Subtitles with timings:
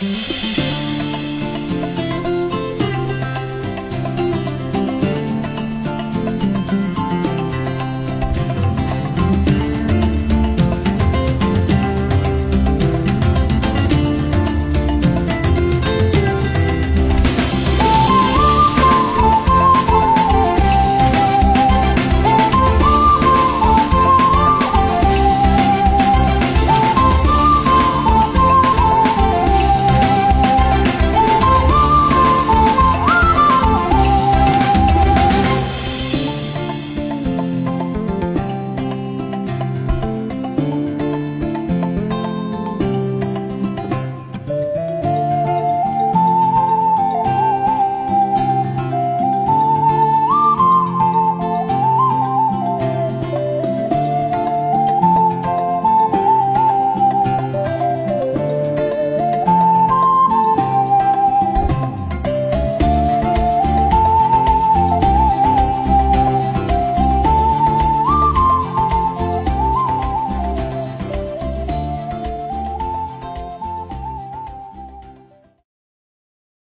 [0.00, 0.69] Bye.